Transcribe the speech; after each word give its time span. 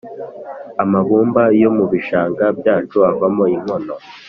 amabumba 0.83 1.41
yo 1.61 1.69
mu 1.77 1.85
bishanga 1.91 2.43
byacu 2.59 2.97
avamo 3.11 3.43
inkono 3.55 3.95